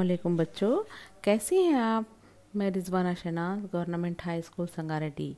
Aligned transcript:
अलकुम 0.00 0.36
बच्चों। 0.36 0.84
कैसे 1.24 1.62
हैं 1.62 1.74
आप? 1.74 2.06
मैं 2.56 2.70
Rizwana 2.70 3.14
Shanaz 3.14 3.62
government 3.72 4.22
high 4.22 4.42
school 4.42 4.66
Sangareddy. 4.66 5.36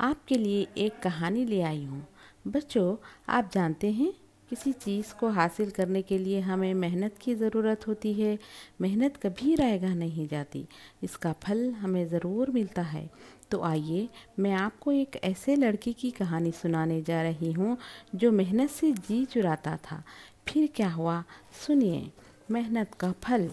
आपके 0.00 0.34
लिए 0.34 0.66
एक 0.78 0.98
कहानी 1.02 1.44
ले 1.44 1.62
आई 1.62 1.84
हूँ। 1.84 2.06
बच्चों, 2.46 2.96
आप 3.28 3.50
जानते 3.52 3.90
हैं, 3.90 4.12
किसी 4.50 4.72
चीज़ 4.72 5.14
को 5.14 5.28
हासिल 5.28 5.70
करने 5.70 6.02
के 6.02 6.18
लिए 6.18 6.40
हमें 6.40 6.74
मेहनत 6.74 7.18
की 7.20 7.34
ज़रूरत 7.34 7.86
होती 7.88 8.12
है। 8.12 8.38
मेहनत 8.80 9.16
कभी 9.16 9.54
रहेगा 9.54 9.94
नहीं 9.94 10.28
जाती। 10.28 10.66
इसका 11.02 11.32
फल 11.32 11.70
हमें 11.70 12.08
ज़रूर 12.08 12.50
मिलता 12.50 12.82
है। 12.82 13.10
तो 13.50 13.62
आइए, 13.62 14.08
मैं 14.38 14.52
आपको 14.52 14.92
एक 14.92 15.20
ऐसे 15.24 15.56
लड़के 15.56 15.92
की 15.92 16.10
कहानी 16.10 16.52
सुनाने 16.52 17.02
जा 17.02 17.22
रही 17.22 17.52
हूँ, 17.52 17.78
जो 18.14 18.32
मेहनत 18.32 18.70
से 18.70 18.92
जी 18.92 19.24
चुराता 19.24 19.76
था। 19.76 20.02
फिर 20.48 20.68
क्या 20.74 20.90
हुआ? 20.90 21.24
सुनिए, 21.66 22.10
मेहनत 22.50 22.94
का 22.94 23.12
फल। 23.12 23.50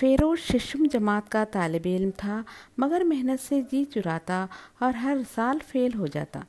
फेरोज 0.00 0.38
शिशुम 0.38 0.86
जमात 0.86 1.28
का 1.28 1.44
तालब 1.44 1.86
इल्म 1.86 2.10
था, 2.10 2.44
मगर 2.78 3.02
मेहनत 3.04 3.40
से 3.40 3.60
जी 3.62 3.84
चुराता 3.84 4.48
और 4.82 4.96
हर 4.96 5.22
साल 5.22 5.58
फेल 5.58 5.92
हो 5.92 6.06
जाता। 6.06 6.44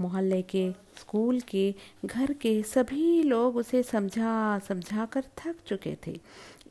मोहल्ले 0.00 0.40
के, 0.42 0.70
स्कूल 0.98 1.40
के, 1.40 1.74
घर 2.04 2.32
के 2.32 2.62
सभी 2.62 3.22
लोग 3.22 3.56
उसे 3.56 3.82
समझा 3.82 4.58
समझा 4.58 5.06
कर 5.06 5.24
थक 5.38 5.56
चुके 5.66 5.96
थे। 6.06 6.20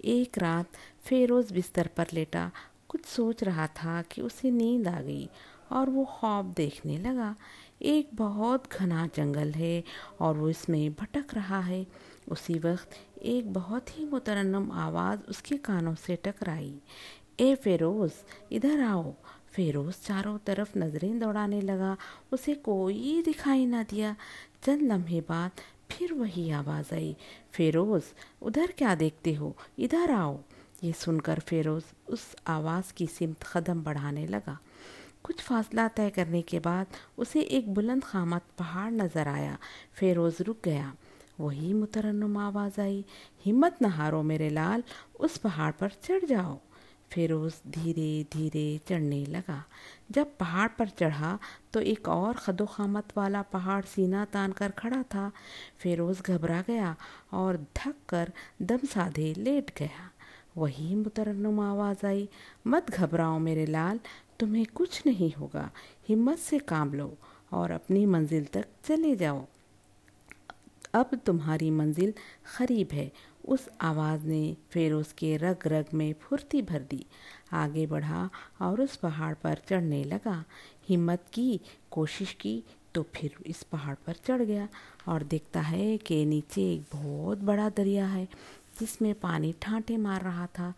एक 0.05 0.37
रात 0.37 0.77
फेरोज 1.03 1.51
बिस्तर 1.51 1.89
पर 1.97 2.05
लेटा, 2.13 2.51
कुछ 2.89 3.05
सोच 3.05 3.43
रहा 3.43 3.67
था 3.67 4.01
कि 4.01 4.21
उसे 4.21 4.51
नींद 4.51 4.87
आ 4.87 5.01
गई 5.01 5.29
और 5.71 5.89
वो 5.89 6.05
ख्वाब 6.05 6.53
देखने 6.57 6.97
लगा। 6.97 7.35
एक 7.81 8.09
बहुत 8.15 8.73
घना 8.73 9.07
जंगल 9.15 9.51
है 9.51 9.83
और 10.19 10.37
वो 10.37 10.49
इसमें 10.49 10.93
भटक 10.93 11.33
रहा 11.33 11.59
है। 11.59 11.85
उसी 12.31 12.59
वक्त 12.59 12.89
एक 13.21 13.53
बहुत 13.53 13.99
ही 13.99 14.05
मुतरनम 14.05 14.71
आवाज़ 14.71 15.19
उसके 15.29 15.57
कानों 15.57 15.95
से 15.95 16.15
टकराई। 16.15 16.79
ए 17.39 17.55
फेरोज़, 17.55 18.13
इधर 18.51 18.79
आओ। 18.79 19.13
फेरोज़ 19.47 19.95
चारों 20.05 20.37
तरफ़ 20.37 20.77
नज़रें 20.77 21.19
दौड़ाने 21.19 21.61
लगा। 21.61 21.97
उसे 22.31 22.55
कोई 22.55 23.21
दिखाई 23.21 23.65
ना 23.65 23.83
दिया। 23.83 24.15
चंद 24.63 24.81
लम्हे 24.81 25.21
बाद 25.21 25.51
फिर 25.91 26.13
वही 26.13 26.51
आवाज़ 26.51 26.95
आई। 26.95 27.15
फेरोज़, 27.51 28.03
उधर 28.41 28.73
क्या 28.77 28.95
देखते 28.95 29.33
हो? 29.33 29.57
इधर 29.79 30.11
आओ। 30.11 30.39
ये 30.83 30.93
सुनकर 30.93 31.39
फेरोज़ 31.39 31.85
उस 32.09 32.35
आवाज़ 32.47 32.93
की 32.93 33.07
सिमत 33.07 33.43
कदम 33.55 33.83
बढ़ाने 33.83 34.27
लगा। 34.27 34.59
कुछ 35.23 35.41
फासला 35.41 35.87
तय 35.87 36.09
करने 36.09 36.41
के 36.41 36.59
बाद 36.59 36.87
उसे 37.17 37.41
एक 37.41 37.73
बुलंद 37.73 38.03
खामत 38.03 38.41
पहाड़ 38.57 38.91
नज़र 38.91 39.27
आया। 39.27 39.57
फेरोज़ 39.93 40.43
रुक 40.43 40.57
गया। 40.63 40.95
वही 41.39 41.73
मुतरन्नुम 41.73 42.37
आवाज़ 42.37 42.79
आई, 42.81 43.05
हिम्मत 43.45 43.81
न 43.81 43.85
हारो 43.91 44.21
मेरे 44.23 44.49
लाल, 44.49 44.83
उस 45.19 45.37
पहाड़ 45.37 45.71
पर 45.71 45.91
चढ़ 46.03 46.25
जाओ। 46.25 46.59
फेरोज 47.11 47.53
धीरे 47.69 48.25
धीरे 48.33 48.79
चढ़ने 48.87 49.25
लगा। 49.25 49.63
जब 50.11 50.37
पहाड़ 50.37 50.67
पर 50.69 50.89
चढ़ा 50.89 51.37
तो 51.73 51.79
एक 51.81 52.07
और 52.07 52.33
खदोखामत 52.35 53.13
वाला 53.17 53.41
पहाड़ 53.41 53.83
सीना 53.85 54.23
तान 54.25 54.51
कर 54.51 54.71
खड़ा 54.71 55.01
था। 55.03 55.31
फेरोज 55.77 56.21
घबरा 56.21 56.61
गया 56.61 56.95
और 57.33 57.57
धक 57.77 57.95
कर 58.09 58.31
दम 58.61 58.85
साधे 58.85 59.33
लेट 59.37 59.71
गया। 59.77 60.09
वही 60.57 60.95
मुतरन्नुम 60.95 61.59
आवाज़ 61.59 62.05
आई, 62.05 62.27
मत 62.67 62.91
घबराओ 62.91 63.37
मेरे 63.39 63.65
लाल, 63.65 63.99
तुम्हें 64.39 64.65
कुछ 64.65 65.01
नहीं 65.05 65.31
होगा, 65.33 65.69
हिम्मत 66.07 66.37
से 66.39 66.59
काम 66.59 66.93
लो 66.93 67.17
और 67.51 67.71
अपनी 67.71 68.05
मंजिल 68.05 68.45
तक 68.45 68.65
चले 68.83 69.15
जाओ। 69.15 69.45
अब 70.93 71.15
तुम्हारी 71.25 71.69
मंजिल 71.71 72.13
करीब 72.57 72.89
है। 72.91 73.11
उस 73.45 73.69
आवाज़ 73.81 74.25
ने 74.25 74.57
फिर 74.71 74.93
उसके 74.93 75.37
रग 75.37 75.57
रग 75.67 75.85
में 75.93 76.13
फुर्ती 76.21 76.61
भर 76.61 76.81
दी। 76.81 77.05
आगे 77.53 77.85
बढ़ा 77.87 78.29
और 78.61 78.81
उस 78.81 78.95
पहाड़ 78.95 79.33
पर 79.33 79.57
चढ़ने 79.69 80.03
लगा। 80.03 80.43
हिम्मत 80.89 81.25
की, 81.33 81.59
कोशिश 81.91 82.33
की 82.33 82.63
तो 82.95 83.03
फिर 83.15 83.35
इस 83.45 83.63
पहाड़ 83.63 83.95
पर 83.95 84.13
चढ़ 84.13 84.41
गया 84.41 84.67
और 85.07 85.23
देखता 85.23 85.61
है 85.61 85.97
कि 85.97 86.25
नीचे 86.25 86.73
एक 86.73 86.81
बहुत 86.93 87.37
बड़ा 87.37 87.69
दरिया 87.69 88.07
है, 88.07 88.27
जिसमें 88.79 89.13
पानी 89.15 89.53
ठांटे 89.61 89.97
मार 89.97 90.21
रहा 90.21 90.47
था। 90.47 90.73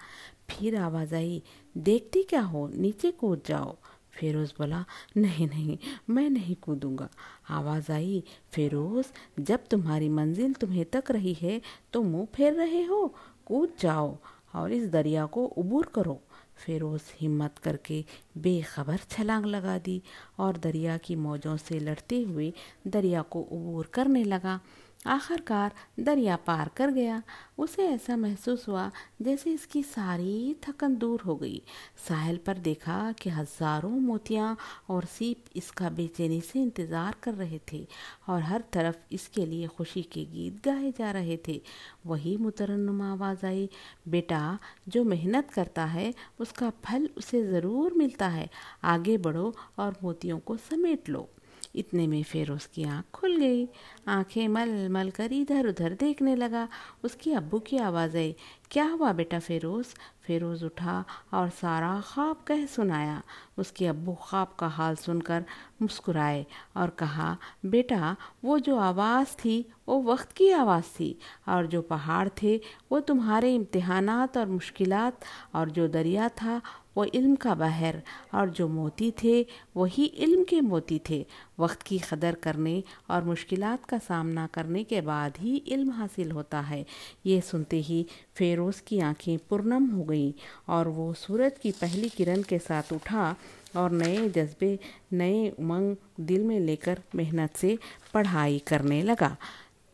फिर 0.49 0.75
आवाज़ 0.75 1.15
आई, 1.15 1.43
देखती 1.77 2.23
क्या 2.23 2.41
हो? 2.41 2.67
नीचे 2.67 3.11
कूद 3.11 3.41
जाओ। 3.45 3.75
फेरोज़ 4.15 4.53
बोला, 4.59 4.83
नहीं 5.17 5.47
नहीं, 5.47 5.77
मैं 6.09 6.29
नहीं 6.29 6.55
कूदूँगा। 6.55 7.09
आवाज़ 7.49 7.91
आई, 7.91 8.23
फेरोज़, 8.51 9.07
जब 9.39 9.67
तुम्हारी 9.67 10.09
मंजिल 10.09 10.53
तुम्हें 10.53 10.85
तक 10.85 11.11
रही 11.11 11.33
है 11.33 11.61
तो 11.93 12.01
मुँह 12.03 12.27
फेर 12.35 12.53
रहे 12.53 12.83
हो। 12.83 13.15
कूद 13.45 13.73
जाओ 13.79 14.17
और 14.55 14.71
इस 14.71 14.89
दरिया 14.89 15.25
को 15.25 15.45
उबूर 15.45 15.91
करो। 15.95 16.21
फेरोज़ 16.57 17.11
हिम्मत 17.15 17.57
करके 17.57 18.03
बेखबर 18.37 18.99
छलांग 19.09 19.45
लगा 19.45 19.77
दी 19.77 20.01
और 20.39 20.57
दरिया 20.57 20.97
की 20.97 21.15
मौजों 21.15 21.55
से 21.57 21.79
लड़ते 21.79 22.21
हुए 22.21 22.53
दरिया 22.87 23.21
को 23.21 23.41
उबूर 23.41 23.89
करने 23.93 24.23
लगा। 24.23 24.59
आखिरकार 25.05 25.73
दरिया 25.99 26.35
पार 26.45 26.69
कर 26.77 26.91
गया। 26.91 27.21
उसे 27.57 27.87
ऐसा 27.87 28.15
महसूस 28.17 28.67
हुआ 28.67 28.89
जैसे 29.21 29.51
इसकी 29.51 29.81
सारी 29.83 30.55
थकन 30.63 30.95
दूर 30.95 31.21
हो 31.21 31.35
गई। 31.35 31.61
साहिल 32.07 32.37
पर 32.37 32.57
देखा 32.59 33.11
कि 33.11 33.29
हज़ारों 33.29 33.89
मोतियाँ 33.89 34.55
और 34.89 35.05
सीप 35.07 35.45
इसका 35.55 35.89
बेचैनी 35.89 36.39
से 36.41 36.61
इंतज़ार 36.61 37.15
कर 37.23 37.33
रहे 37.33 37.59
थे 37.71 37.85
और 38.29 38.41
हर 38.41 38.63
तरफ़ 38.73 38.97
इसके 39.11 39.45
लिए 39.45 39.67
खुशी 39.67 40.01
के 40.03 40.25
गीत 40.25 40.61
गाए 40.65 40.91
जा 40.91 41.11
रहे 41.11 41.37
थे। 41.47 41.61
वही 42.05 42.35
मुतरनम 42.37 43.01
आवाज़ 43.01 43.45
आई, 43.45 43.69
बेटा, 44.07 44.57
जो 44.87 45.03
मेहनत 45.03 45.51
करता 45.51 45.85
है, 45.85 46.13
उसका 46.39 46.69
फल 46.85 47.09
उसे 47.17 47.43
ज़रूर 47.43 47.93
मिलता 47.93 48.27
है। 48.27 48.49
आगे 48.83 49.17
बढ़ो 49.17 49.53
और 49.79 49.95
मोतियों 50.03 50.39
को 50.39 50.57
समेट 50.59 51.09
लो। 51.09 51.29
इतने 51.75 52.07
में 52.07 52.23
फेरोज़ 52.23 52.67
की 52.73 52.83
आँख 52.83 53.05
खुल 53.13 53.37
गई। 53.37 53.67
आँखें 54.07 54.47
मल 54.47 54.89
मल 54.89 55.09
कर 55.09 55.33
इधर 55.33 55.67
उधर 55.67 55.93
देखने 55.93 56.35
लगा। 56.35 56.67
उसकी 57.03 57.33
अब्बू 57.33 57.59
की 57.59 57.77
आवाज़ 57.77 58.17
आई, 58.17 58.35
क्या 58.71 58.85
हुआ 58.85 59.13
बेटा 59.13 59.39
फेरोज़? 59.39 59.95
फेरोज़ 60.23 60.65
उठा 60.65 61.05
और 61.33 61.49
सारा 61.49 62.01
ख्वाब 62.05 62.43
कह 62.47 62.65
सुनाया। 62.65 63.21
उसके 63.57 63.87
अब्बू 63.87 64.13
ख्वाब 64.13 64.55
का 64.59 64.67
हाल 64.67 64.95
सुनकर 64.95 65.45
मुस्कुराए 65.81 66.45
और 66.77 66.89
कहा, 66.89 67.37
बेटा, 67.65 68.15
वो 68.43 68.59
जो 68.59 68.77
आवाज़ 68.77 69.27
थी, 69.27 69.65
वो 69.87 70.01
वक्त 70.03 70.31
की 70.31 70.49
आवाज़ 70.51 70.85
थी 70.85 71.19
और 71.47 71.67
जो 71.67 71.81
पहाड़ 71.81 72.29
थे, 72.43 72.61
वो 72.91 72.99
तुम्हारे 72.99 73.55
इम्तहानात 73.55 74.37
और 74.37 74.45
मुश्किलात 74.45 75.19
और 75.55 75.69
जो 75.69 75.87
दरिया 75.87 76.29
था 76.29 76.61
वो 76.97 77.05
इल्म 77.05 77.35
का 77.35 77.55
बहर 77.55 78.01
और 78.33 78.49
जो 78.49 78.67
मोती 78.67 79.13
थे, 79.23 79.47
वही 79.77 80.05
इल्म 80.05 80.43
के 80.43 80.61
मोती 80.61 81.01
थे। 81.09 81.25
वक्त 81.59 81.81
की 81.81 81.99
कदर 81.99 82.35
करने 82.35 82.83
और 83.09 83.23
मुश्किलात 83.23 83.85
का 83.85 83.97
सामना 83.97 84.47
करने 84.47 84.83
के 84.83 85.01
बाद 85.01 85.33
ही 85.39 85.55
इल्म 85.55 85.91
हासिल 85.91 86.31
होता 86.31 86.59
है। 86.59 86.85
ये 87.25 87.41
सुनते 87.41 87.77
ही 87.77 88.05
फेरोज़ 88.35 88.81
की 88.87 88.99
आँखें 88.99 89.37
पुरनम 89.49 89.85
हो 89.85 90.03
गईं 90.03 90.33
और 90.69 90.87
वो 90.87 91.13
सूरज 91.13 91.51
की 91.61 91.71
पहली 91.71 92.09
किरण 92.09 92.41
के 92.41 92.59
साथ 92.59 92.93
उठा 92.93 93.35
और 93.75 93.91
नए 93.91 94.29
जज्बे, 94.29 94.79
नए 95.13 95.49
उमंग 95.49 95.95
दिल 96.19 96.43
में 96.43 96.59
लेकर 96.59 97.01
मेहनत 97.15 97.55
से 97.55 97.77
पढ़ाई 98.13 98.59
करने 98.59 99.01
लगा। 99.01 99.37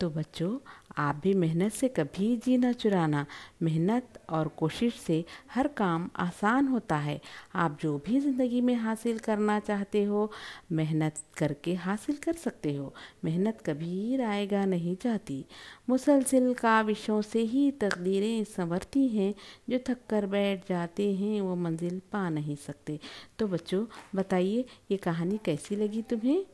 तो 0.00 0.10
बच्चों 0.10 0.58
आप 0.98 1.20
भी 1.22 1.34
मेहनत 1.34 1.72
से 1.72 1.88
कभी 1.88 2.36
जी 2.36 2.56
न 2.56 2.72
चुराना। 2.72 3.26
मेहनत 3.62 4.20
और 4.30 4.48
कोशिश 4.48 4.94
से 4.94 5.24
हर 5.54 5.68
काम 5.68 6.10
आसान 6.16 6.68
होता 6.68 6.96
है। 6.96 7.20
आप 7.54 7.78
जो 7.80 8.02
भी 8.06 8.20
ज़िंदगी 8.20 8.60
में 8.60 8.74
हासिल 8.74 9.18
करना 9.18 9.60
चाहते 9.60 10.04
हो, 10.04 10.32
मेहनत 10.72 11.14
करके 11.38 11.74
हासिल 11.74 12.16
कर 12.16 12.32
सकते 12.32 12.74
हो। 12.74 12.94
मेहनत 13.24 13.60
कभी 13.66 14.16
रायगा 14.16 14.64
नहीं 14.64 14.96
चाहती। 14.96 15.44
मुसलसिल 15.88 16.54
काविशों 16.54 17.22
से 17.22 17.40
ही 17.40 17.70
तकदीरें 17.70 18.44
संवरती 18.44 19.08
हैं। 19.08 19.34
जो 19.70 19.78
थक 19.78 19.98
कर 20.10 20.26
बैठ 20.26 20.68
जाते 20.68 21.14
हैं, 21.14 21.40
वो 21.40 21.56
मंजिल 21.56 22.00
पा 22.12 22.28
नहीं 22.28 22.56
सकते। 22.56 23.00
तो 23.38 23.46
बच्चों, 23.46 23.86
बताइए, 24.14 24.64
ये 24.90 24.96
कहानी 24.96 25.40
कैसी 25.44 25.76
लगी 25.76 26.02
तुम्हें? 26.02 26.46